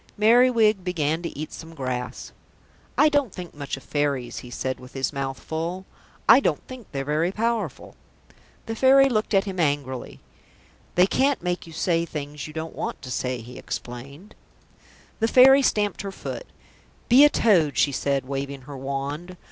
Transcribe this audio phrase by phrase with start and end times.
[0.17, 2.31] Merriwig began to eat some grass.
[2.97, 5.85] "I don't think much of Fairies," he said with his mouth full.
[6.27, 7.95] "I don't think they're very powerful."
[8.65, 10.19] The Fairy looked at him angrily.
[10.95, 14.33] "They can't make you say things you don't want to say," he explained.
[15.19, 16.47] The Fairy stamped her foot.
[17.07, 19.37] "Be a toad," she said, waving her wand.